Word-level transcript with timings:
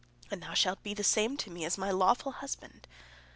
and 0.31 0.41
thou 0.41 0.55
shalt 0.55 0.81
be 0.81 0.95
to 0.95 0.95
me 0.95 0.95
the 0.95 1.03
same 1.03 1.37
as 1.63 1.77
my 1.77 1.91
lawful 1.91 2.31
husband." 2.31 2.87